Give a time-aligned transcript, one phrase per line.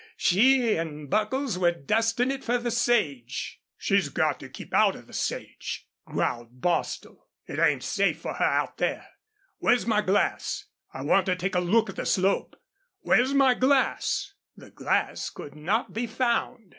[0.17, 5.05] she an' Buckles were dustin' it fer the sage." "She's got to keep out of
[5.05, 7.27] the sage," growled Bostil.
[7.45, 9.07] "It ain't safe for her out there....
[9.59, 10.65] Where's my glass?
[10.91, 12.59] I want to take a look at the slope.
[13.01, 16.69] Where's my glass?" The glass could not be found.